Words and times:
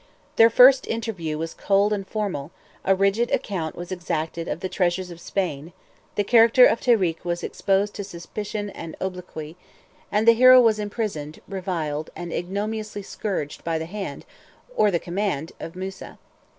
Their 0.35 0.49
first 0.49 0.87
interview 0.87 1.37
was 1.37 1.53
cold 1.53 1.93
and 1.93 2.07
formal: 2.07 2.49
a 2.83 2.95
rigid 2.95 3.29
account 3.29 3.75
was 3.75 3.91
exacted 3.91 4.47
of 4.47 4.61
the 4.61 4.67
treasures 4.67 5.11
of 5.11 5.21
Spain: 5.21 5.73
the 6.15 6.23
character 6.23 6.65
of 6.65 6.81
Tarik 6.81 7.23
was 7.23 7.43
exposed 7.43 7.93
to 7.93 8.03
suspicion 8.03 8.71
and 8.71 8.95
obloquy; 8.99 9.57
and 10.11 10.27
the 10.27 10.33
hero 10.33 10.59
was 10.59 10.79
imprisoned, 10.79 11.39
reviled, 11.47 12.09
and 12.15 12.33
ignominiously 12.33 13.03
scourged 13.03 13.63
by 13.63 13.77
the 13.77 13.85
hand, 13.85 14.25
or 14.75 14.89
the 14.89 14.97
command, 14.97 15.51
of 15.59 15.75
Musa. 15.75 16.17